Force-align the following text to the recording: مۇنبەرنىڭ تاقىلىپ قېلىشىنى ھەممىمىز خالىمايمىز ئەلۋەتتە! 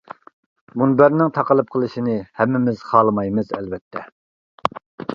مۇنبەرنىڭ 0.81 1.29
تاقىلىپ 1.35 1.69
قېلىشىنى 1.77 2.17
ھەممىمىز 2.41 2.83
خالىمايمىز 2.89 3.55
ئەلۋەتتە! 3.59 4.07